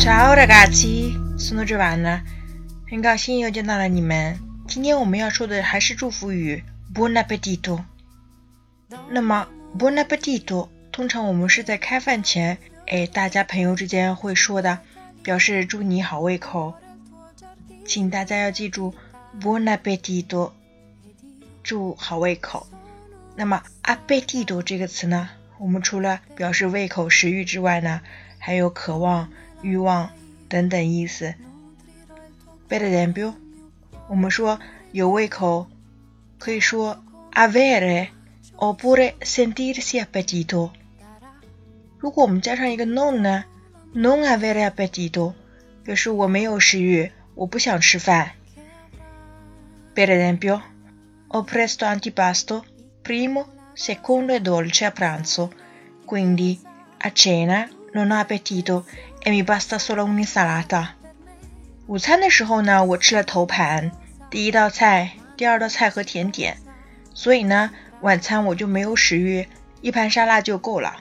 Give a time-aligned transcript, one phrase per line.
[0.00, 2.22] Ciao ragazzi, sono Giovanna，
[2.88, 4.40] 很高兴又见到了你们。
[4.66, 7.84] 今天我们要说的还是祝福语 Buon appetito。
[9.10, 9.46] 那么
[9.78, 12.56] Buon appetito 通常我们是在开饭前，
[12.86, 14.78] 哎，大家朋友之间会说的，
[15.22, 16.72] 表示祝你好胃口。
[17.84, 18.94] 请大家要记住
[19.38, 20.52] Buon appetito，
[21.62, 22.66] 祝好胃口。
[23.36, 25.28] 那么 appetito 这个词呢，
[25.58, 28.00] 我们除了表示胃口、食欲之外呢，
[28.38, 29.30] 还有渴望、
[29.62, 30.10] 欲望
[30.48, 31.34] 等等意思。
[32.68, 33.34] Per esempio，
[34.08, 34.60] 我们说
[34.92, 35.66] 有胃口，
[36.38, 37.02] 可以说
[37.32, 38.08] avere
[38.56, 40.70] oppure sentirsi appetito。
[41.98, 43.44] 如果我们加上一个 non 呢
[43.94, 45.34] ，non avere appetito
[45.84, 48.32] 表示我没有食欲，我不想吃饭。
[49.94, 50.62] Per esempio,
[51.28, 52.64] ho presto antipasto,
[53.02, 55.50] primo, secondo e dolce a pranzo,
[56.06, 56.60] quindi
[56.98, 58.84] a cena non appetito
[59.18, 60.94] e mi basta solo una salata。
[61.86, 63.90] 午餐的时候呢，我吃了头盘，
[64.30, 66.56] 第一道菜、第二道菜和甜点，
[67.14, 69.48] 所以呢，晚餐我就没有食欲，
[69.80, 71.00] 一盘沙拉就够了。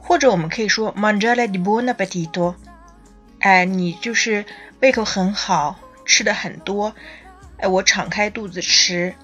[0.00, 2.54] 或者我们可以说 m a n g i a di buon appetito，
[3.40, 4.44] 哎，你就是
[4.80, 6.94] 胃口很好，吃的很多，
[7.58, 9.14] 哎，我敞开肚子吃。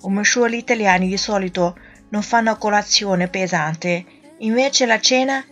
[0.00, 1.74] 我们说 “Litalia ni solido”。
[2.10, 4.04] non fanno colazione pesante,
[4.38, 5.44] invece la cena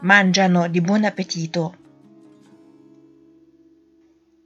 [0.00, 1.74] mangiano di buon appetito.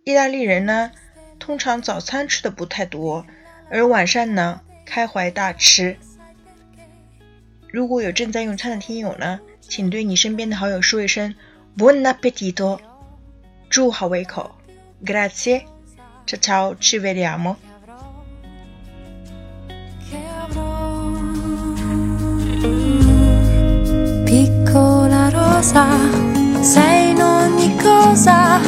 [0.05, 0.91] 意大利人呢，
[1.39, 3.27] 通常早餐吃的不太多，
[3.71, 5.99] 而晚上呢开怀大吃。
[7.71, 11.35] 如果有正在用餐的听友呢，请对你身边的好友说一声
[11.77, 12.81] “Buon appetito”，
[13.69, 14.55] 祝好胃口。
[15.05, 17.57] Grazie，ciao ciao，ci vediamo。
[26.61, 28.61] Sei in ogni cosa,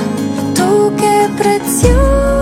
[0.52, 2.39] tu che preziosa.